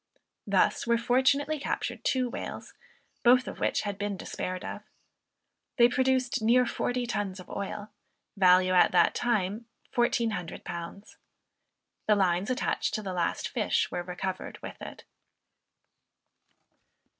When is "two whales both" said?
2.03-3.47